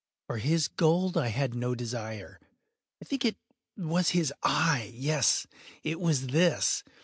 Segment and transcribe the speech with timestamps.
[0.25, 2.39] For his gold I had no desire.
[2.99, 3.37] I think it
[3.77, 4.89] was his eye!
[4.95, 5.45] yes,
[5.83, 6.83] it was this!